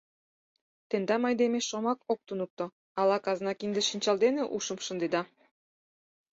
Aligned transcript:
Тендам 0.89 1.23
айдеме 1.29 1.59
шомак 1.69 1.99
ок 2.11 2.19
туныкто, 2.27 2.65
ала 2.99 3.17
казна 3.25 3.51
кинде-шинчал 3.59 4.17
дене 4.23 4.43
ушым 4.55 4.79
шындеда? 4.85 5.21